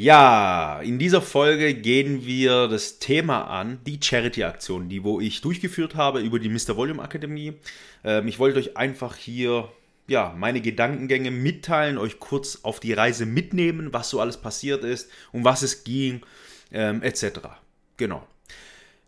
[0.00, 5.96] Ja, in dieser Folge gehen wir das Thema an, die Charity-Aktion, die wo ich durchgeführt
[5.96, 6.76] habe über die Mr.
[6.76, 7.54] Volume Akademie.
[8.04, 9.68] Ähm, ich wollte euch einfach hier
[10.06, 15.10] ja, meine Gedankengänge mitteilen, euch kurz auf die Reise mitnehmen, was so alles passiert ist,
[15.32, 16.20] um was es ging,
[16.70, 17.40] ähm, etc.
[17.96, 18.24] Genau.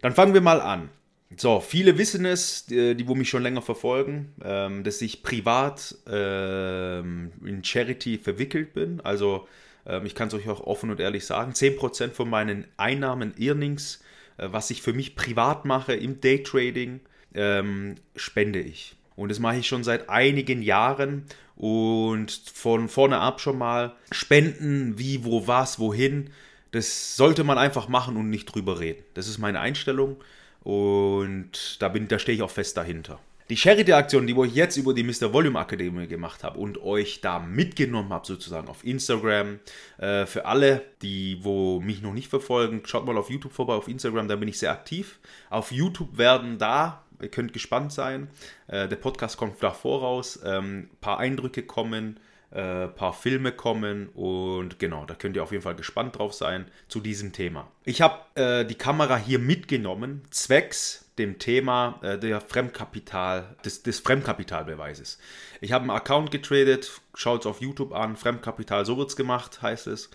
[0.00, 0.88] Dann fangen wir mal an.
[1.36, 5.94] So, viele wissen es, die, die wo mich schon länger verfolgen, ähm, dass ich privat
[6.10, 9.00] ähm, in Charity verwickelt bin.
[9.02, 9.46] Also
[10.04, 14.02] ich kann es euch auch offen und ehrlich sagen, 10% von meinen Einnahmen, Earnings,
[14.36, 17.00] äh, was ich für mich privat mache im Daytrading,
[17.34, 18.96] ähm, spende ich.
[19.16, 24.98] Und das mache ich schon seit einigen Jahren und von vorne ab schon mal spenden,
[24.98, 26.30] wie, wo, was, wohin.
[26.72, 29.02] Das sollte man einfach machen und nicht drüber reden.
[29.14, 30.16] Das ist meine Einstellung
[30.62, 33.18] und da, bin, da stehe ich auch fest dahinter.
[33.50, 35.32] Die Charity-Aktion, die ich jetzt über die Mr.
[35.32, 39.58] Volume Akademie gemacht habe und euch da mitgenommen habe, sozusagen auf Instagram,
[39.98, 43.88] äh, für alle, die wo mich noch nicht verfolgen, schaut mal auf YouTube vorbei, auf
[43.88, 45.18] Instagram, da bin ich sehr aktiv.
[45.50, 48.30] Auf YouTube werden da, ihr könnt gespannt sein,
[48.68, 52.20] äh, der Podcast kommt da voraus, ähm, paar Eindrücke kommen,
[52.52, 56.66] äh, paar Filme kommen und genau, da könnt ihr auf jeden Fall gespannt drauf sein
[56.86, 57.68] zu diesem Thema.
[57.84, 64.00] Ich habe äh, die Kamera hier mitgenommen, zwecks dem Thema äh, der Fremdkapital, des, des
[64.00, 65.18] Fremdkapitalbeweises.
[65.60, 69.62] Ich habe einen Account getradet, schaut es auf YouTube an, Fremdkapital, so wird es gemacht,
[69.62, 70.10] heißt es.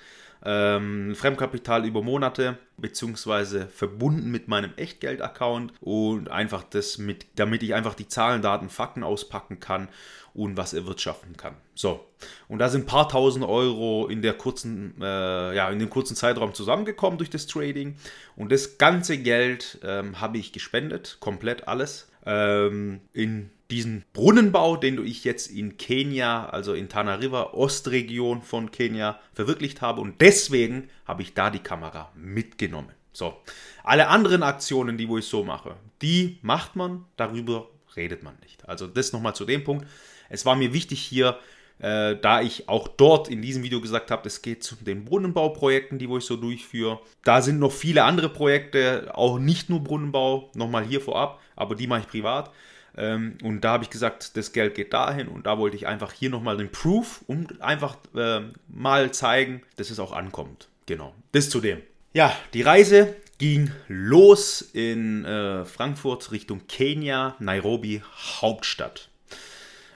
[0.45, 7.73] Ähm, Fremdkapital über Monate, beziehungsweise verbunden mit meinem Echtgeld-Account und einfach das mit, damit ich
[7.73, 9.88] einfach die Zahlen, Daten, Fakten auspacken kann
[10.35, 11.55] und was erwirtschaften kann.
[11.73, 12.05] So,
[12.47, 16.16] und da sind ein paar tausend Euro in der kurzen, äh, ja, in dem kurzen
[16.16, 17.95] Zeitraum zusammengekommen durch das Trading.
[18.35, 25.03] Und das ganze Geld ähm, habe ich gespendet, komplett alles, ähm, in diesen Brunnenbau, den
[25.05, 30.01] ich jetzt in Kenia, also in Tana River, Ostregion von Kenia, verwirklicht habe.
[30.01, 32.91] Und deswegen habe ich da die Kamera mitgenommen.
[33.11, 33.35] So,
[33.83, 38.67] alle anderen Aktionen, die wo ich so mache, die macht man, darüber redet man nicht.
[38.67, 39.87] Also das nochmal zu dem Punkt.
[40.29, 41.39] Es war mir wichtig hier,
[41.79, 45.97] äh, da ich auch dort in diesem Video gesagt habe, es geht zu den Brunnenbauprojekten,
[45.97, 46.99] die wo ich so durchführe.
[47.23, 51.87] Da sind noch viele andere Projekte, auch nicht nur Brunnenbau, nochmal hier vorab, aber die
[51.87, 52.51] mache ich privat.
[52.97, 56.11] Ähm, und da habe ich gesagt, das Geld geht dahin und da wollte ich einfach
[56.13, 60.67] hier nochmal den Proof und einfach äh, mal zeigen, dass es auch ankommt.
[60.85, 61.81] Genau, das zu dem.
[62.13, 68.01] Ja, die Reise ging los in äh, Frankfurt Richtung Kenia, Nairobi,
[68.41, 69.09] Hauptstadt.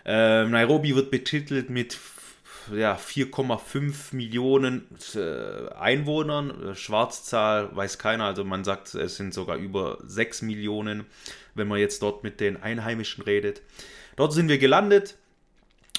[0.06, 1.98] Äh, Nairobi wird betitelt mit
[2.76, 6.76] ja, 4,5 Millionen äh, Einwohnern.
[6.76, 11.06] Schwarzzahl weiß keiner, also man sagt, es sind sogar über 6 Millionen,
[11.56, 13.62] wenn man jetzt dort mit den Einheimischen redet.
[14.16, 15.18] Dort sind wir gelandet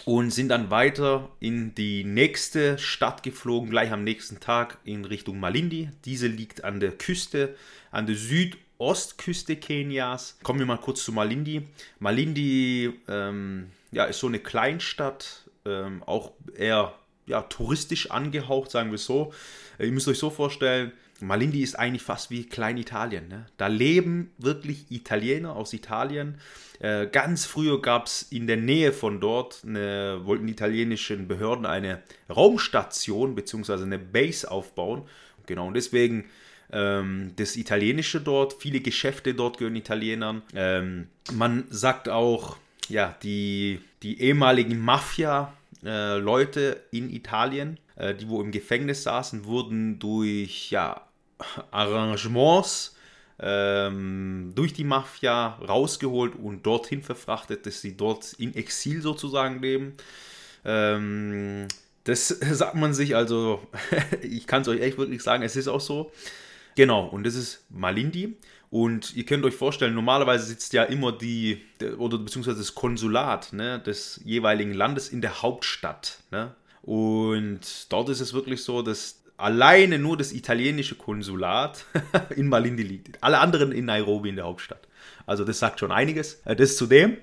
[0.05, 5.41] und sind dann weiter in die nächste Stadt geflogen, gleich am nächsten Tag in Richtung
[5.41, 5.91] Malindi.
[6.05, 7.55] Diese liegt an der Küste,
[7.91, 10.39] an der Südostküste Kenias.
[10.43, 11.63] Kommen wir mal kurz zu Malindi.
[11.99, 16.95] Malindi ähm, ja, ist so eine Kleinstadt, ähm, auch eher
[17.27, 19.33] ja, touristisch angehaucht, sagen wir so.
[19.79, 23.29] Äh, ihr müsst euch so vorstellen, Malindi ist eigentlich fast wie Kleinitalien.
[23.29, 23.47] Ne?
[23.57, 26.39] Da leben wirklich Italiener aus Italien.
[26.79, 31.67] Äh, ganz früher gab es in der Nähe von dort, eine, wollten die italienischen Behörden
[31.67, 33.83] eine Raumstation bzw.
[33.83, 35.03] eine Base aufbauen.
[35.47, 36.27] Genau, und deswegen
[36.73, 40.43] ähm, das Italienische dort, viele Geschäfte dort gehören Italienern.
[40.55, 42.57] Ähm, man sagt auch,
[42.89, 46.19] ja, die, die ehemaligen Mafia-Leute äh,
[46.91, 51.07] in Italien, äh, die wo im Gefängnis saßen, wurden durch ja,
[51.71, 52.97] Arrangements
[53.43, 59.95] ähm, durch die Mafia rausgeholt und dorthin verfrachtet, dass sie dort in Exil sozusagen leben.
[60.65, 61.67] Ähm,
[62.05, 63.67] das sagt man sich, also
[64.23, 66.13] ich kann es euch echt wirklich sagen, es ist auch so.
[66.77, 68.37] Genau, und das ist Malindi.
[68.71, 71.61] Und ihr könnt euch vorstellen, normalerweise sitzt ja immer die,
[71.99, 76.19] oder beziehungsweise das Konsulat ne, des jeweiligen Landes in der Hauptstadt.
[76.31, 76.55] Ne?
[76.83, 81.85] Und dort ist es wirklich so, dass alleine nur das italienische Konsulat
[82.37, 83.23] in Malindi liegt.
[83.23, 84.87] Alle anderen in Nairobi in der Hauptstadt.
[85.27, 86.41] Also das sagt schon einiges.
[86.45, 87.17] Äh, das zu dem.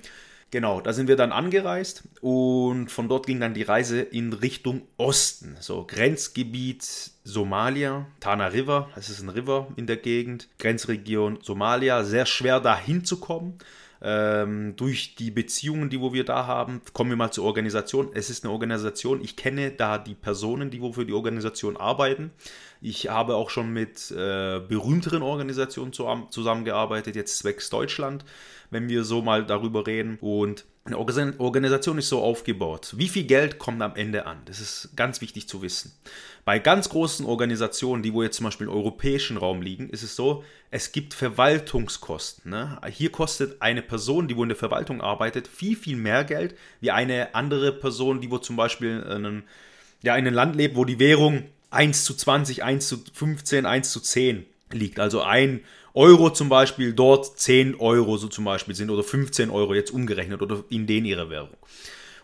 [0.49, 4.83] Genau, da sind wir dann angereist und von dort ging dann die Reise in Richtung
[4.95, 5.57] Osten.
[5.59, 6.83] So, Grenzgebiet
[7.25, 12.77] Somalia, Tana River, das ist ein River in der Gegend, Grenzregion Somalia, sehr schwer da
[12.77, 13.57] hinzukommen.
[14.01, 18.09] Ähm, durch die Beziehungen, die wo wir da haben, kommen wir mal zur Organisation.
[18.13, 22.31] Es ist eine Organisation, ich kenne da die Personen, die wo für die Organisation arbeiten.
[22.79, 28.23] Ich habe auch schon mit äh, berühmteren Organisationen zusammengearbeitet, jetzt zwecks Deutschland
[28.69, 30.17] wenn wir so mal darüber reden.
[30.19, 30.97] Und eine
[31.39, 32.93] Organisation ist so aufgebaut.
[32.97, 34.37] Wie viel Geld kommt am Ende an?
[34.45, 35.91] Das ist ganz wichtig zu wissen.
[36.45, 40.15] Bei ganz großen Organisationen, die wo jetzt zum Beispiel im europäischen Raum liegen, ist es
[40.15, 42.51] so, es gibt Verwaltungskosten.
[42.51, 42.79] Ne?
[42.89, 46.91] Hier kostet eine Person, die wo in der Verwaltung arbeitet, viel, viel mehr Geld wie
[46.91, 49.43] eine andere Person, die wo zum Beispiel in einem,
[50.03, 53.91] ja, in einem Land lebt, wo die Währung 1 zu 20, 1 zu 15, 1
[53.91, 54.99] zu 10 liegt.
[54.99, 55.61] Also ein
[55.97, 60.43] Euro zum Beispiel dort 10 Euro so zum Beispiel sind oder 15 Euro jetzt umgerechnet
[60.43, 61.57] oder in denen ihrer Währung.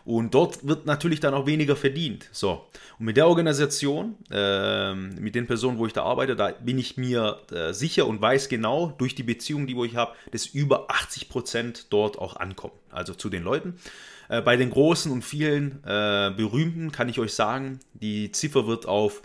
[0.04, 2.28] Und dort wird natürlich dann auch weniger verdient.
[2.30, 2.66] So.
[2.98, 6.96] Und mit der Organisation, äh, mit den Personen, wo ich da arbeite, da bin ich
[6.96, 10.90] mir äh, sicher und weiß genau durch die Beziehung, die wo ich habe, dass über
[10.90, 12.74] 80 Prozent dort auch ankommen.
[12.90, 13.76] Also zu den Leuten.
[14.28, 18.86] Äh, bei den großen und vielen äh, berühmten kann ich euch sagen, die Ziffer wird
[18.86, 19.22] auf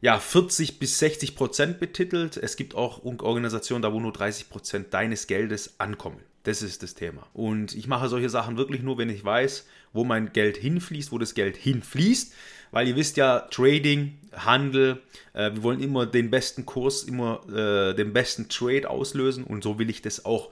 [0.00, 2.36] ja, 40 bis 60 Prozent betitelt.
[2.36, 6.20] Es gibt auch Organisationen, da wo nur 30 Prozent deines Geldes ankommen.
[6.44, 7.26] Das ist das Thema.
[7.34, 11.18] Und ich mache solche Sachen wirklich nur, wenn ich weiß, wo mein Geld hinfließt, wo
[11.18, 12.32] das Geld hinfließt.
[12.70, 15.02] Weil ihr wisst ja, Trading, Handel,
[15.32, 19.44] äh, wir wollen immer den besten Kurs, immer äh, den besten Trade auslösen.
[19.44, 20.50] Und so will ich das auch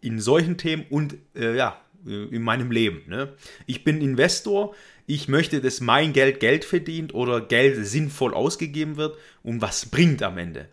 [0.00, 3.02] in solchen Themen und äh, ja, in meinem Leben.
[3.06, 3.32] Ne?
[3.66, 4.74] Ich bin Investor,
[5.06, 10.22] ich möchte, dass mein Geld Geld verdient oder Geld sinnvoll ausgegeben wird und was bringt
[10.22, 10.68] am Ende.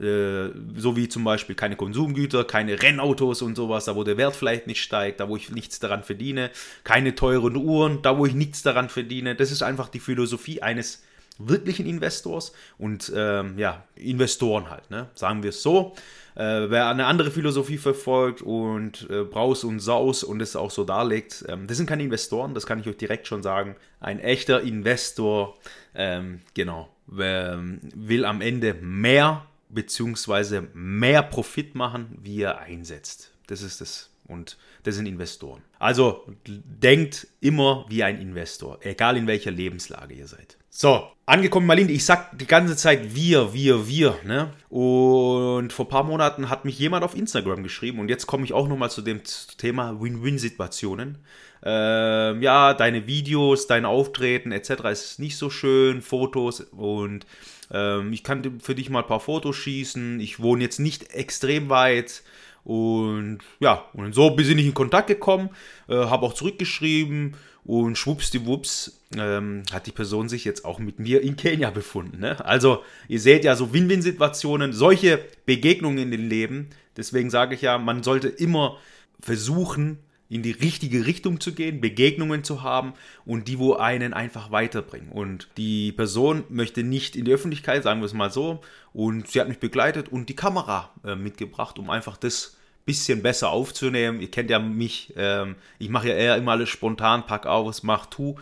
[0.00, 4.34] Äh, so wie zum Beispiel keine Konsumgüter, keine Rennautos und sowas, da wo der Wert
[4.34, 6.50] vielleicht nicht steigt, da wo ich nichts daran verdiene,
[6.84, 9.36] keine teuren Uhren, da wo ich nichts daran verdiene.
[9.36, 11.04] Das ist einfach die Philosophie eines
[11.38, 15.08] wirklichen Investors und ähm, ja, Investoren halt, ne?
[15.14, 15.94] sagen wir es so.
[16.34, 20.84] Äh, wer eine andere Philosophie verfolgt und äh, Braus und Saus und es auch so
[20.84, 23.76] darlegt, ähm, das sind keine Investoren, das kann ich euch direkt schon sagen.
[24.00, 25.58] Ein echter Investor,
[25.94, 26.88] ähm, genau,
[27.18, 30.62] ähm, will am Ende mehr bzw.
[30.72, 33.32] mehr Profit machen, wie er einsetzt.
[33.46, 34.08] Das ist das.
[34.26, 35.62] Und das sind Investoren.
[35.78, 40.56] Also denkt immer wie ein Investor, egal in welcher Lebenslage ihr seid.
[40.74, 44.54] So, angekommen Marlene, ich sag die ganze Zeit wir, wir, wir, ne?
[44.70, 48.54] Und vor ein paar Monaten hat mich jemand auf Instagram geschrieben und jetzt komme ich
[48.54, 49.20] auch nochmal zu dem
[49.58, 51.18] Thema Win-Win-Situationen.
[51.62, 54.84] Ähm, ja, deine Videos, dein Auftreten etc.
[54.90, 57.26] ist nicht so schön, Fotos und
[57.70, 60.20] ähm, ich kann für dich mal ein paar Fotos schießen.
[60.20, 62.22] Ich wohne jetzt nicht extrem weit.
[62.64, 65.50] Und ja, und so bin ich in Kontakt gekommen,
[65.88, 71.22] äh, habe auch zurückgeschrieben und schwuppsdiwupps ähm, hat die Person sich jetzt auch mit mir
[71.22, 72.20] in Kenia befunden.
[72.20, 72.44] Ne?
[72.44, 76.70] Also ihr seht ja so Win-Win-Situationen, solche Begegnungen in den Leben.
[76.96, 78.78] Deswegen sage ich ja, man sollte immer
[79.20, 79.98] versuchen,
[80.32, 82.94] in die richtige Richtung zu gehen, Begegnungen zu haben
[83.26, 85.10] und die, wo einen einfach weiterbringen.
[85.10, 88.62] Und die Person möchte nicht in die Öffentlichkeit, sagen wir es mal so,
[88.94, 93.50] und sie hat mich begleitet und die Kamera äh, mitgebracht, um einfach das bisschen besser
[93.50, 94.20] aufzunehmen.
[94.20, 98.06] Ihr kennt ja mich, ähm, ich mache ja eher immer alles spontan, pack aus, mach,
[98.06, 98.36] tu.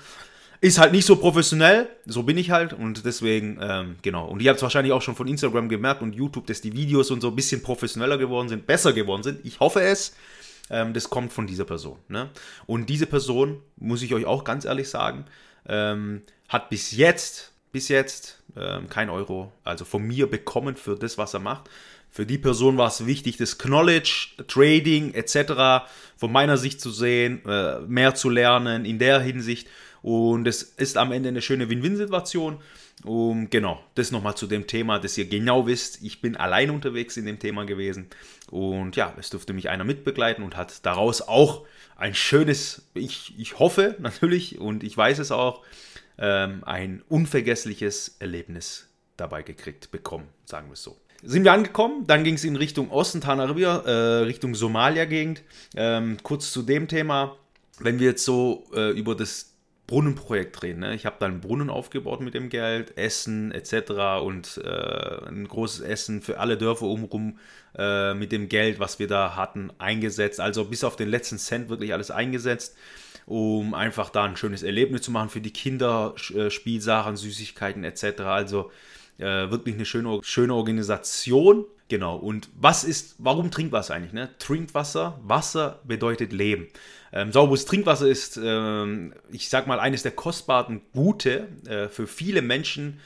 [0.63, 4.27] Ist halt nicht so professionell, so bin ich halt und deswegen, ähm, genau.
[4.27, 7.11] Und ihr habt es wahrscheinlich auch schon von Instagram gemerkt und YouTube, dass die Videos
[7.11, 9.45] und so ein bisschen professioneller geworden sind, besser geworden sind.
[9.45, 10.15] Ich hoffe es.
[10.71, 11.99] Ähm, das kommt von dieser Person.
[12.09, 12.31] Ne?
[12.67, 15.27] Und diese Person, muss ich euch auch ganz ehrlich sagen,
[15.69, 21.19] ähm, hat bis jetzt, bis jetzt ähm, kein Euro, also von mir bekommen für das,
[21.19, 21.69] was er macht.
[22.11, 25.87] Für die Person war es wichtig, das Knowledge, Trading etc.
[26.17, 29.69] von meiner Sicht zu sehen, äh, mehr zu lernen in der Hinsicht.
[30.03, 32.61] Und es ist am Ende eine schöne Win-Win-Situation.
[33.05, 37.17] Um, genau, das nochmal zu dem Thema, dass ihr genau wisst, ich bin allein unterwegs
[37.17, 38.09] in dem Thema gewesen.
[38.51, 41.67] Und ja, es durfte mich einer mitbegleiten und hat daraus auch
[41.97, 45.63] ein schönes, ich, ich hoffe natürlich und ich weiß es auch,
[46.19, 52.07] ähm, ein unvergessliches Erlebnis dabei gekriegt, bekommen, sagen wir es so sind wir angekommen.
[52.07, 55.43] Dann ging es in Richtung Osten, Tanaribia, äh, Richtung Somalia-Gegend.
[55.77, 57.37] Ähm, kurz zu dem Thema.
[57.79, 59.50] Wenn wir jetzt so äh, über das
[59.91, 60.95] Brunnenprojekt reden, ne?
[60.95, 64.23] ich habe da einen Brunnen aufgebaut mit dem Geld, Essen etc.
[64.23, 67.39] und äh, ein großes Essen für alle Dörfer umherum
[67.77, 70.39] äh, mit dem Geld, was wir da hatten, eingesetzt.
[70.39, 72.77] Also bis auf den letzten Cent wirklich alles eingesetzt
[73.27, 78.23] um einfach da ein schönes Erlebnis zu machen für die Kinder, äh, Spielsachen, Süßigkeiten etc.
[78.23, 78.73] Also
[79.21, 81.67] Äh, wirklich eine schöne, schöne Organisation.
[81.89, 82.17] Genau.
[82.17, 84.15] Und was ist, warum Trinkwasser eigentlich?
[84.15, 84.31] Ne?
[84.39, 86.69] Trinkwasser, Wasser bedeutet Leben.
[87.13, 92.43] Ähm, sauberes Trinkwasser ist, ähm, ich sag mal, eines der kostbaren Gute äh, für viele
[92.43, 93.01] Menschen.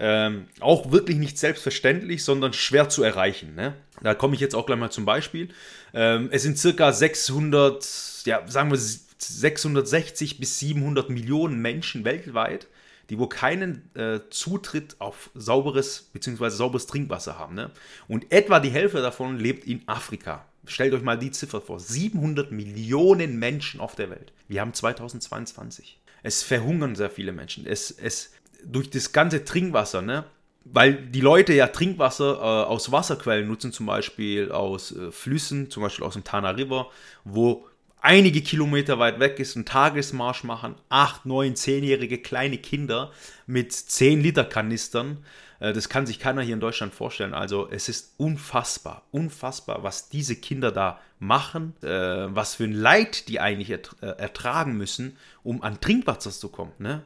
[0.00, 3.56] Ähm, auch wirklich nicht selbstverständlich, sondern schwer zu erreichen.
[3.56, 3.74] Ne?
[4.00, 5.48] Da komme ich jetzt auch gleich mal zum Beispiel.
[5.92, 12.68] Ähm, es sind circa 600, ja, sagen wir 660 bis 700 Millionen Menschen weltweit,
[13.10, 16.50] die wo keinen äh, Zutritt auf sauberes bzw.
[16.50, 17.54] sauberes Trinkwasser haben.
[17.54, 17.70] Ne?
[18.06, 20.46] Und etwa die Hälfte davon lebt in Afrika.
[20.70, 21.80] Stellt euch mal die Ziffer vor.
[21.80, 24.32] 700 Millionen Menschen auf der Welt.
[24.48, 25.98] Wir haben 2022.
[26.22, 27.66] Es verhungern sehr viele Menschen.
[27.66, 28.32] Es, es,
[28.64, 30.24] durch das ganze Trinkwasser, ne?
[30.64, 35.82] weil die Leute ja Trinkwasser äh, aus Wasserquellen nutzen, zum Beispiel aus äh, Flüssen, zum
[35.82, 36.90] Beispiel aus dem Tana River,
[37.24, 37.66] wo
[38.00, 43.12] einige Kilometer weit weg ist, einen Tagesmarsch machen, 8, 9, 10-jährige kleine Kinder
[43.46, 45.24] mit 10 Liter Kanistern.
[45.60, 47.34] Äh, das kann sich keiner hier in Deutschland vorstellen.
[47.34, 53.28] Also es ist unfassbar, unfassbar, was diese Kinder da machen, äh, was für ein Leid
[53.28, 56.72] die eigentlich äh, ertragen müssen, um an Trinkwasser zu kommen.
[56.78, 57.02] Ne?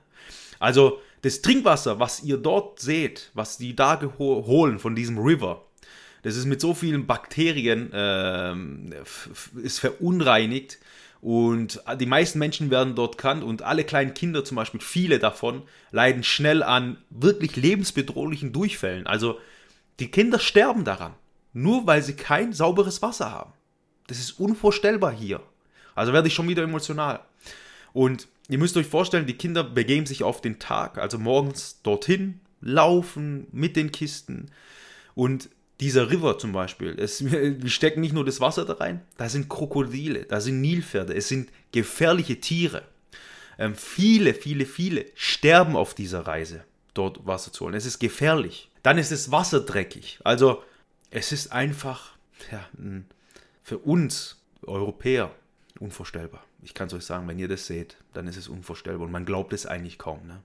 [0.58, 5.64] Also das Trinkwasser, was ihr dort seht, was die da holen von diesem River,
[6.22, 8.54] das ist mit so vielen Bakterien, äh,
[9.60, 10.78] ist verunreinigt
[11.22, 15.62] und die meisten Menschen werden dort krank und alle kleinen Kinder zum Beispiel, viele davon,
[15.92, 19.06] leiden schnell an wirklich lebensbedrohlichen Durchfällen.
[19.06, 19.38] Also
[20.00, 21.14] die Kinder sterben daran,
[21.52, 23.52] nur weil sie kein sauberes Wasser haben.
[24.08, 25.40] Das ist unvorstellbar hier.
[25.94, 27.20] Also werde ich schon wieder emotional.
[27.92, 32.40] Und ihr müsst euch vorstellen, die Kinder begeben sich auf den Tag, also morgens dorthin,
[32.60, 34.50] laufen mit den Kisten.
[35.14, 35.50] Und
[35.82, 39.48] dieser River zum Beispiel, es, wir stecken nicht nur das Wasser da rein, da sind
[39.48, 42.82] Krokodile, da sind Nilpferde, es sind gefährliche Tiere.
[43.58, 47.74] Ähm, viele, viele, viele sterben auf dieser Reise, dort Wasser zu holen.
[47.74, 48.70] Es ist gefährlich.
[48.82, 50.18] Dann ist das Wasser dreckig.
[50.24, 50.62] Also
[51.10, 52.12] es ist einfach
[52.50, 52.64] ja,
[53.62, 55.30] für uns Europäer
[55.78, 56.44] unvorstellbar.
[56.62, 59.26] Ich kann es euch sagen, wenn ihr das seht, dann ist es unvorstellbar und man
[59.26, 60.26] glaubt es eigentlich kaum.
[60.26, 60.42] Ne?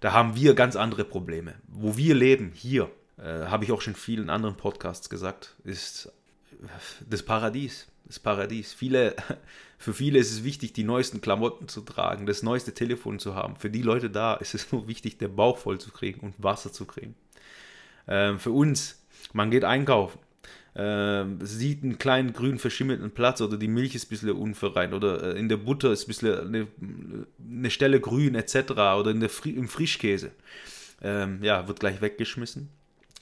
[0.00, 1.54] Da haben wir ganz andere Probleme.
[1.68, 6.12] Wo wir leben, hier, äh, habe ich auch schon vielen anderen Podcasts gesagt, ist
[7.08, 7.86] das Paradies.
[8.06, 8.72] Das Paradies.
[8.72, 9.16] Viele,
[9.78, 13.56] für viele ist es wichtig, die neuesten Klamotten zu tragen, das neueste Telefon zu haben.
[13.56, 16.72] Für die Leute da ist es nur wichtig, den Bauch voll zu kriegen und Wasser
[16.72, 17.14] zu kriegen.
[18.06, 19.02] Ähm, für uns,
[19.32, 20.18] man geht einkaufen,
[20.76, 25.34] ähm, sieht einen kleinen grün verschimmelten Platz oder die Milch ist ein bisschen unverreint oder
[25.34, 26.66] äh, in der Butter ist ein bisschen eine,
[27.48, 28.72] eine Stelle grün etc.
[28.72, 30.32] oder in der, im Frischkäse.
[31.00, 32.70] Ähm, ja, wird gleich weggeschmissen.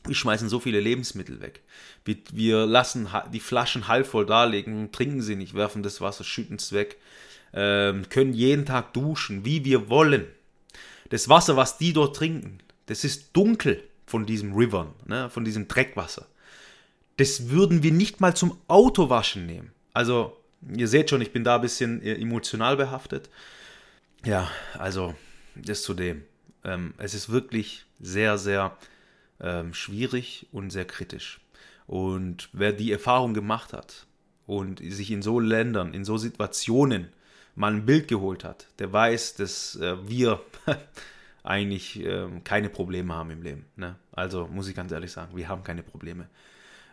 [0.04, 1.60] Wir schmeißen so viele Lebensmittel weg.
[2.04, 6.56] Wir, wir lassen die Flaschen halb voll darlegen, trinken sie nicht, werfen das Wasser, schütten
[6.56, 6.98] es weg,
[7.54, 10.26] ähm, können jeden Tag duschen, wie wir wollen.
[11.10, 15.68] Das Wasser, was die dort trinken, das ist dunkel von diesem River, ne, von diesem
[15.68, 16.26] Dreckwasser.
[17.16, 19.70] Das würden wir nicht mal zum Autowaschen nehmen.
[19.92, 20.36] Also,
[20.74, 23.28] ihr seht schon, ich bin da ein bisschen äh, emotional behaftet.
[24.24, 25.14] Ja, also,
[25.54, 26.24] das zu dem.
[26.64, 28.76] Ähm, es ist wirklich sehr, sehr
[29.42, 31.40] ähm, schwierig und sehr kritisch.
[31.86, 34.06] Und wer die Erfahrung gemacht hat
[34.46, 37.08] und sich in so Ländern, in so Situationen
[37.54, 40.40] mal ein Bild geholt hat, der weiß, dass äh, wir
[41.42, 43.66] eigentlich äh, keine Probleme haben im Leben.
[43.76, 43.96] Ne?
[44.12, 46.28] Also muss ich ganz ehrlich sagen, wir haben keine Probleme.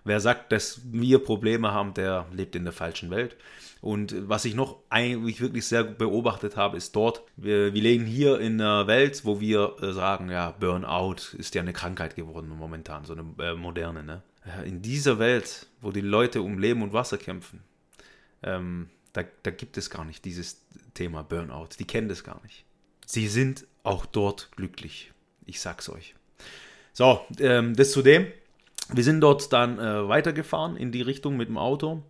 [0.03, 3.35] Wer sagt, dass wir Probleme haben, der lebt in der falschen Welt.
[3.81, 8.39] Und was ich noch eigentlich wirklich sehr beobachtet habe, ist dort, wir, wir leben hier
[8.39, 13.05] in einer Welt, wo wir äh, sagen, ja, Burnout ist ja eine Krankheit geworden momentan,
[13.05, 14.03] so eine äh, moderne.
[14.03, 14.21] Ne?
[14.65, 17.61] In dieser Welt, wo die Leute um Leben und Wasser kämpfen,
[18.43, 20.61] ähm, da, da gibt es gar nicht dieses
[20.93, 21.69] Thema Burnout.
[21.79, 22.65] Die kennen das gar nicht.
[23.05, 25.11] Sie sind auch dort glücklich.
[25.45, 26.15] Ich sag's euch.
[26.93, 28.27] So, ähm, das zu dem.
[28.91, 32.03] Wir sind dort dann äh, weitergefahren in die Richtung mit dem Auto.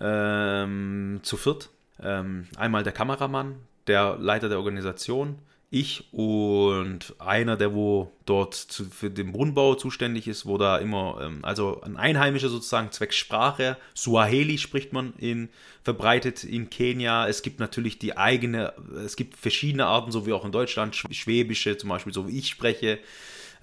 [0.00, 1.70] Ähm, zu viert.
[2.00, 3.56] Ähm, einmal der Kameramann,
[3.88, 5.38] der Leiter der Organisation,
[5.70, 11.18] ich und einer, der wo dort zu, für den Brunnenbau zuständig ist, wo da immer,
[11.20, 15.50] ähm, also ein Einheimischer sozusagen, zwecks Sprache, Suaheli spricht man in,
[15.82, 17.28] verbreitet in Kenia.
[17.28, 18.72] Es gibt natürlich die eigene,
[19.04, 22.48] es gibt verschiedene Arten, so wie auch in Deutschland, Schwäbische zum Beispiel, so wie ich
[22.48, 22.98] spreche.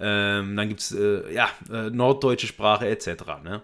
[0.00, 3.24] Ähm, dann gibt es äh, ja, äh, norddeutsche Sprache etc.
[3.42, 3.62] Ne?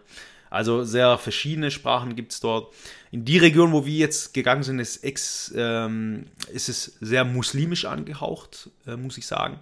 [0.50, 2.74] Also sehr verschiedene Sprachen gibt es dort.
[3.10, 7.84] In die Region, wo wir jetzt gegangen sind, ist, ex, ähm, ist es sehr muslimisch
[7.84, 9.60] angehaucht, äh, muss ich sagen.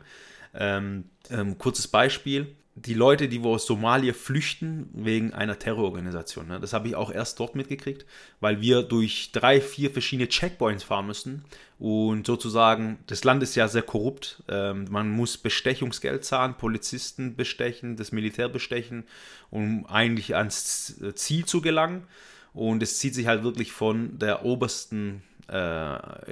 [0.55, 2.55] Ähm, ähm, kurzes Beispiel.
[2.87, 6.49] Die Leute, die aus Somalia flüchten wegen einer Terrororganisation.
[6.49, 6.61] Ne?
[6.61, 8.07] Das habe ich auch erst dort mitgekriegt,
[8.41, 11.45] weil wir durch drei, vier verschiedene Checkpoints fahren müssen.
[11.79, 14.43] Und sozusagen, das Land ist ja sehr korrupt.
[14.49, 19.05] Ähm, man muss Bestechungsgeld zahlen, Polizisten bestechen, das Militär bestechen,
[19.51, 22.07] um eigentlich ans Ziel zu gelangen.
[22.53, 25.55] Und es zieht sich halt wirklich von der obersten äh,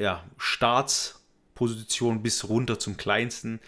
[0.02, 3.60] ja, Staatsposition bis runter zum kleinsten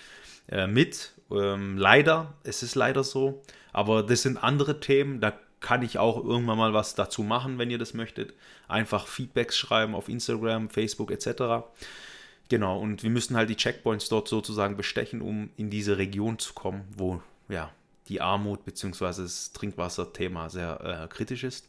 [0.48, 1.12] äh, mit.
[1.30, 3.42] Ähm, leider, es ist leider so.
[3.72, 5.20] Aber das sind andere Themen.
[5.20, 8.34] Da kann ich auch irgendwann mal was dazu machen, wenn ihr das möchtet.
[8.66, 11.66] Einfach Feedbacks schreiben auf Instagram, Facebook etc.
[12.48, 16.54] Genau, und wir müssen halt die Checkpoints dort sozusagen bestechen, um in diese Region zu
[16.54, 17.70] kommen, wo ja
[18.08, 19.22] die Armut bzw.
[19.22, 21.68] das Trinkwasserthema sehr äh, kritisch ist.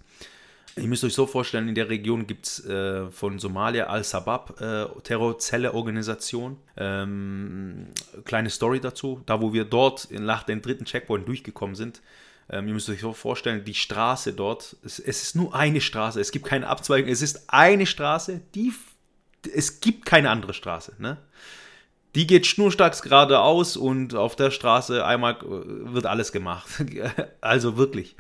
[0.78, 4.86] Ihr müsst euch so vorstellen, in der Region gibt es äh, von Somalia Al-Sabab äh,
[5.04, 6.58] Terrorzelle-Organisation.
[6.78, 7.88] Ähm,
[8.24, 9.22] kleine Story dazu.
[9.26, 12.02] Da, wo wir dort nach dem dritten Checkpoint durchgekommen sind,
[12.50, 16.20] ähm, ihr müsst euch so vorstellen, die Straße dort, es, es, ist nur eine Straße,
[16.20, 18.74] es gibt keine Abzweigung, es ist eine Straße, die,
[19.54, 20.96] es gibt keine andere Straße.
[21.00, 21.18] Ne?
[22.16, 26.68] Die geht schnurstracks geradeaus und auf der Straße einmal äh, wird alles gemacht.
[27.42, 28.16] also wirklich.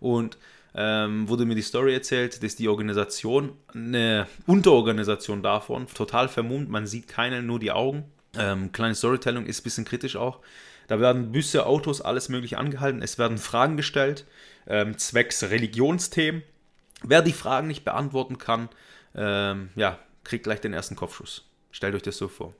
[0.00, 0.38] Und
[0.74, 6.86] ähm, wurde mir die Story erzählt, dass die Organisation, eine Unterorganisation davon, total vermummt, man
[6.86, 8.04] sieht keinen, nur die Augen.
[8.36, 10.40] Ähm, kleine Storytelling ist ein bisschen kritisch auch.
[10.88, 13.02] Da werden Büsse, Autos, alles mögliche angehalten.
[13.02, 14.26] Es werden Fragen gestellt,
[14.66, 16.42] ähm, zwecks Religionsthemen.
[17.02, 18.68] Wer die Fragen nicht beantworten kann,
[19.14, 21.48] ähm, ja, kriegt gleich den ersten Kopfschuss.
[21.70, 22.54] Stellt euch das so vor.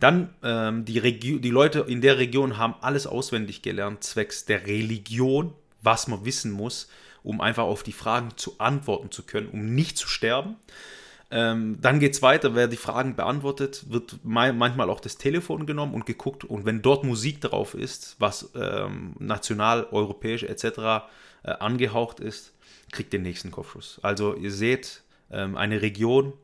[0.00, 1.00] Dann, ähm, die,
[1.40, 6.50] die Leute in der Region haben alles auswendig gelernt, zwecks der Religion, was man wissen
[6.50, 6.88] muss,
[7.24, 10.56] um einfach auf die Fragen zu antworten zu können, um nicht zu sterben.
[11.30, 15.94] Ähm, dann geht es weiter, wer die Fragen beantwortet, wird manchmal auch das Telefon genommen
[15.94, 16.44] und geguckt.
[16.44, 20.64] Und wenn dort Musik drauf ist, was ähm, national, europäisch etc.
[21.42, 22.52] Äh, angehaucht ist,
[22.92, 23.98] kriegt den nächsten Kopfschuss.
[24.02, 26.34] Also ihr seht, ähm, eine Region,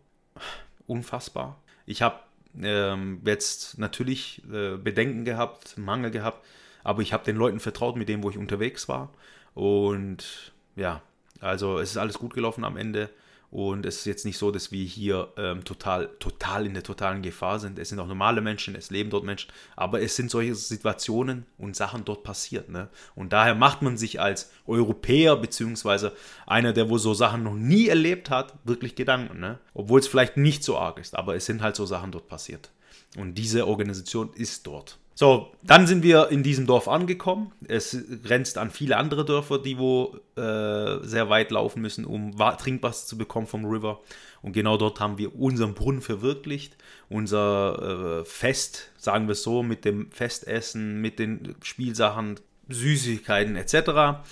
[0.86, 1.60] unfassbar.
[1.86, 2.16] Ich habe
[2.60, 6.44] ähm, jetzt natürlich äh, Bedenken gehabt, Mangel gehabt,
[6.82, 9.12] aber ich habe den Leuten vertraut, mit denen, wo ich unterwegs war.
[9.54, 11.02] Und ja,
[11.40, 13.10] also es ist alles gut gelaufen am Ende.
[13.50, 17.20] Und es ist jetzt nicht so, dass wir hier ähm, total, total in der totalen
[17.20, 17.80] Gefahr sind.
[17.80, 21.74] Es sind auch normale Menschen, es leben dort Menschen, aber es sind solche Situationen und
[21.74, 22.68] Sachen dort passiert.
[22.68, 22.88] Ne?
[23.16, 26.12] Und daher macht man sich als Europäer, beziehungsweise
[26.46, 29.40] einer, der wohl so Sachen noch nie erlebt hat, wirklich Gedanken.
[29.40, 29.58] Ne?
[29.74, 32.70] Obwohl es vielleicht nicht so arg ist, aber es sind halt so Sachen dort passiert.
[33.16, 34.98] Und diese Organisation ist dort.
[35.20, 37.52] So, dann sind wir in diesem Dorf angekommen.
[37.68, 43.06] Es grenzt an viele andere Dörfer, die wo äh, sehr weit laufen müssen, um Trinkwasser
[43.06, 44.00] zu bekommen vom River.
[44.40, 46.74] Und genau dort haben wir unseren Brunnen verwirklicht,
[47.10, 54.22] unser äh, Fest, sagen wir es so, mit dem Festessen, mit den Spielsachen, Süßigkeiten etc.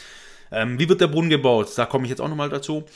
[0.50, 1.68] Ähm, wie wird der Brunnen gebaut?
[1.76, 2.86] Da komme ich jetzt auch nochmal dazu.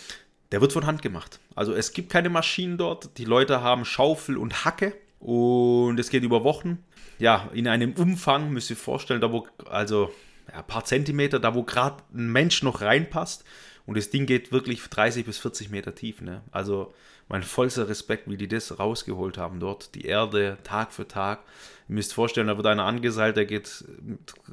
[0.50, 1.40] Der wird von Hand gemacht.
[1.54, 3.18] Also es gibt keine Maschinen dort.
[3.18, 6.82] Die Leute haben Schaufel und Hacke und es geht über Wochen
[7.22, 10.12] ja, in einem Umfang, müsst ihr vorstellen, da wo, also
[10.48, 13.44] ja, ein paar Zentimeter, da wo gerade ein Mensch noch reinpasst.
[13.86, 16.20] Und das Ding geht wirklich 30 bis 40 Meter tief.
[16.20, 16.42] Ne?
[16.50, 16.92] Also
[17.28, 19.94] mein vollster Respekt, wie die das rausgeholt haben dort.
[19.94, 21.44] Die Erde Tag für Tag.
[21.88, 23.84] Ihr müsst vorstellen, da wird einer angeseilt, der geht,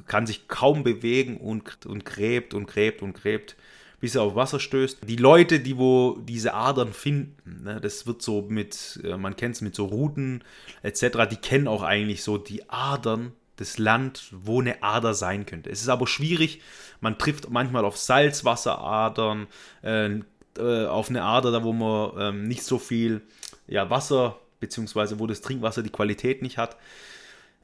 [0.06, 3.56] kann sich kaum bewegen und, und gräbt und gräbt und gräbt
[4.00, 5.00] bis er auf Wasser stößt.
[5.06, 9.56] Die Leute, die wo diese Adern finden, ne, das wird so mit, äh, man kennt
[9.56, 10.42] es mit so Routen
[10.82, 15.70] etc., die kennen auch eigentlich so die Adern des Land, wo eine Ader sein könnte.
[15.70, 16.60] Es ist aber schwierig,
[17.00, 19.46] man trifft manchmal auf Salzwasseradern,
[19.82, 20.20] äh,
[20.58, 23.20] äh, auf eine Ader, da wo man äh, nicht so viel
[23.68, 26.76] ja, Wasser, beziehungsweise wo das Trinkwasser die Qualität nicht hat.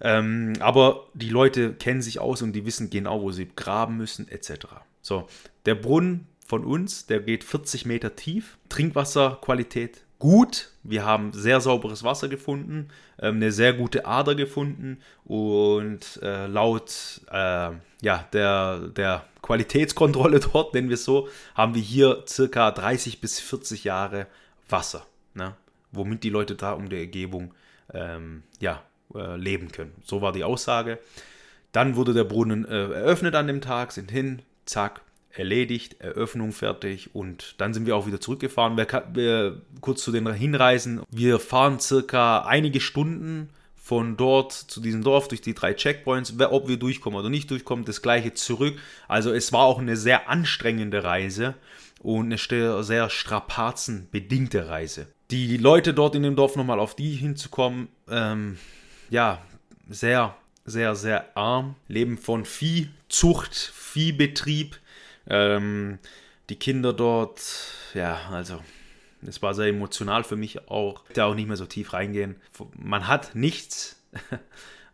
[0.00, 4.28] Ähm, aber die Leute kennen sich aus und die wissen genau, wo sie graben müssen,
[4.28, 4.66] etc.
[5.00, 5.26] So,
[5.64, 8.58] der Brunnen von uns, der geht 40 Meter tief.
[8.68, 10.70] Trinkwasserqualität gut.
[10.82, 12.88] Wir haben sehr sauberes Wasser gefunden,
[13.20, 17.70] ähm, eine sehr gute Ader gefunden und äh, laut äh,
[18.02, 23.40] ja, der, der Qualitätskontrolle dort, nennen wir es so, haben wir hier circa 30 bis
[23.40, 24.26] 40 Jahre
[24.68, 25.54] Wasser, ne?
[25.92, 27.54] womit die Leute da um die Ergebung
[27.92, 28.82] ähm, ja,
[29.14, 29.92] äh, leben können.
[30.04, 30.98] So war die Aussage.
[31.72, 35.02] Dann wurde der Brunnen äh, eröffnet an dem Tag, sind hin, zack,
[35.38, 38.76] erledigt, Eröffnung fertig und dann sind wir auch wieder zurückgefahren.
[38.76, 41.02] Wir, wir, kurz zu den Hinreisen.
[41.10, 46.34] Wir fahren circa einige Stunden von dort zu diesem Dorf durch die drei Checkpoints.
[46.40, 48.76] Ob wir durchkommen oder nicht durchkommen, das gleiche zurück.
[49.06, 51.54] Also es war auch eine sehr anstrengende Reise
[52.02, 55.08] und eine sehr strapazenbedingte Reise.
[55.30, 58.58] Die Leute dort in dem Dorf nochmal auf die hinzukommen, ähm,
[59.10, 59.42] ja,
[59.88, 60.34] sehr
[60.66, 64.78] sehr, sehr arm, leben von Viehzucht, Viehbetrieb.
[65.28, 65.98] Ähm,
[66.50, 67.40] die Kinder dort,
[67.94, 68.60] ja, also
[69.26, 71.04] es war sehr emotional für mich auch.
[71.14, 72.36] Da auch nicht mehr so tief reingehen.
[72.76, 74.02] Man hat nichts.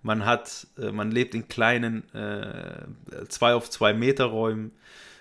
[0.05, 2.85] Man hat, äh, man lebt in kleinen äh,
[3.29, 4.73] zwei auf zwei Meter Räumen,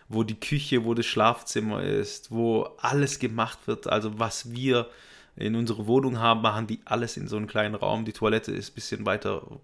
[0.09, 3.85] wo die Küche, wo das Schlafzimmer ist, wo alles gemacht wird.
[3.85, 4.89] Also was wir
[5.35, 8.05] in unserer Wohnung haben, machen die alles in so einem kleinen Raum.
[8.05, 9.59] Die Toilette ist ein bisschen weiter,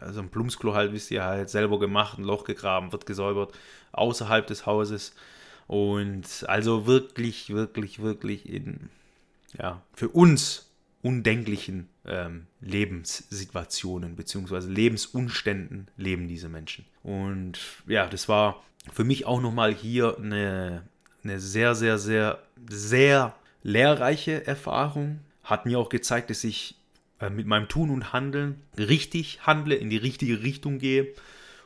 [0.00, 3.52] also ein Plumpsklo halt, wisst ihr, halt selber gemacht, ein Loch gegraben, wird gesäubert,
[3.92, 5.14] außerhalb des Hauses.
[5.66, 8.90] Und also wirklich, wirklich, wirklich in,
[9.58, 10.68] ja, für uns
[11.02, 14.68] undenklichen ähm, Lebenssituationen bzw.
[14.68, 16.84] Lebensumständen leben diese Menschen.
[17.02, 18.62] Und ja, das war
[18.92, 20.84] für mich auch nochmal hier eine,
[21.24, 22.38] eine sehr, sehr, sehr,
[22.68, 25.20] sehr lehrreiche Erfahrung.
[25.44, 26.76] Hat mir auch gezeigt, dass ich
[27.20, 31.14] äh, mit meinem Tun und Handeln richtig handle, in die richtige Richtung gehe.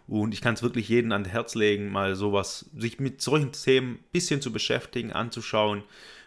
[0.06, 3.94] Und ich kann es wirklich jedem ans Herz legen, mal sowas, sich mit solchen Themen
[3.94, 5.82] ein bisschen zu beschäftigen, anzuschauen.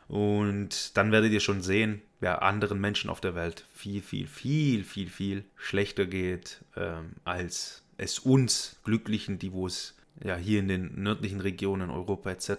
[0.10, 4.84] Und dann werdet ihr schon sehen, wer anderen Menschen auf der Welt viel, viel, viel,
[4.84, 10.68] viel, viel schlechter geht, ähm, als es uns Glücklichen, die wo es ja hier in
[10.68, 12.50] den nördlichen Regionen Europa etc.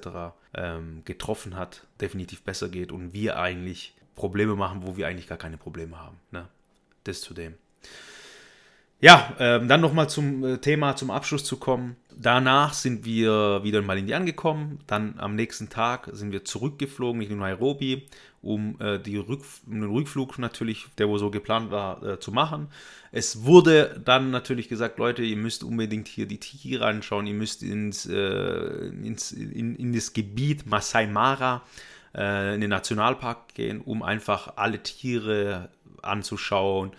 [0.55, 5.39] Ähm, getroffen hat, definitiv besser geht und wir eigentlich Probleme machen, wo wir eigentlich gar
[5.39, 6.17] keine Probleme haben.
[6.31, 6.49] Ne?
[7.05, 7.55] Das zu dem.
[9.03, 11.97] Ja, ähm, dann nochmal zum äh, Thema, zum Abschluss zu kommen.
[12.15, 14.81] Danach sind wir wieder in Malindi angekommen.
[14.87, 18.07] Dann am nächsten Tag sind wir zurückgeflogen in Nairobi,
[18.43, 22.33] um, äh, die Rück, um den Rückflug natürlich, der wo so geplant war, äh, zu
[22.33, 22.69] machen.
[23.13, 27.63] Es wurde dann natürlich gesagt, Leute, ihr müsst unbedingt hier die Tiere anschauen, ihr müsst
[27.63, 31.63] ins, äh, ins in, in das Gebiet Masai Mara,
[32.15, 35.71] äh, in den Nationalpark gehen, um einfach alle Tiere
[36.03, 36.93] anzuschauen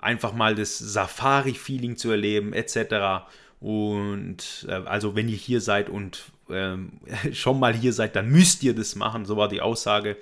[0.00, 3.26] einfach mal das Safari-Feeling zu erleben, etc.
[3.60, 6.92] Und äh, also wenn ihr hier seid und ähm,
[7.32, 9.26] schon mal hier seid, dann müsst ihr das machen.
[9.26, 10.16] So war die Aussage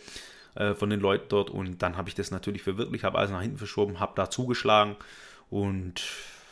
[0.59, 1.51] äh, von den Leuten dort.
[1.51, 4.97] Und dann habe ich das natürlich verwirklicht, habe alles nach hinten verschoben, habe da zugeschlagen.
[5.51, 6.03] Und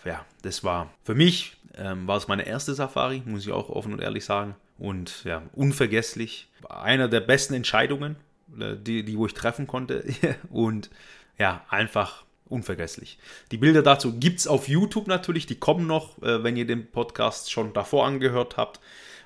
[0.05, 3.93] ja, das war für mich, ähm, war es meine erste Safari, muss ich auch offen
[3.93, 4.55] und ehrlich sagen.
[4.79, 6.49] Und ja, unvergesslich.
[6.69, 8.15] Einer der besten Entscheidungen,
[8.59, 10.05] äh, die, die wo ich treffen konnte.
[10.51, 10.89] und
[11.37, 13.19] ja, einfach unvergesslich.
[13.51, 16.91] Die Bilder dazu gibt es auf YouTube natürlich, die kommen noch, äh, wenn ihr den
[16.93, 18.79] Podcast schon davor angehört habt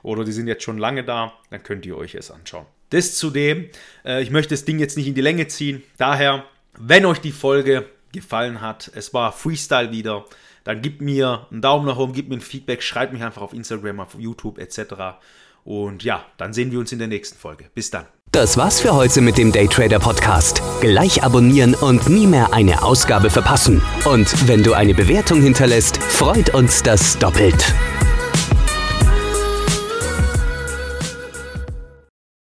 [0.03, 2.65] oder die sind jetzt schon lange da, dann könnt ihr euch es anschauen.
[2.91, 3.71] Das zudem,
[4.05, 6.45] äh, ich möchte das Ding jetzt nicht in die Länge ziehen, daher,
[6.79, 10.27] wenn euch die Folge gefallen hat, es war Freestyle wieder,
[10.65, 13.55] dann gebt mir einen Daumen nach oben, gebt mir ein Feedback, schreibt mich einfach auf
[13.55, 15.19] Instagram, auf YouTube etc.
[15.65, 17.67] Und ja, dann sehen wir uns in der nächsten Folge.
[17.75, 18.07] Bis dann.
[18.33, 20.63] Das war's für heute mit dem Daytrader Podcast.
[20.81, 23.83] Gleich abonnieren und nie mehr eine Ausgabe verpassen.
[24.05, 27.75] Und wenn du eine Bewertung hinterlässt, freut uns das doppelt.